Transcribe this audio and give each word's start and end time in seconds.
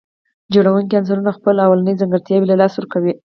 جوړونکي 0.53 0.93
عنصرونه 0.99 1.31
خپل 1.37 1.53
لومړني 1.59 1.93
ځانګړتياوي 1.99 2.45
له 2.49 2.55
لاسه 2.61 2.75
ورکوي. 2.77 3.13